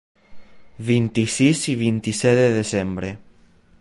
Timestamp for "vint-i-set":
1.83-2.41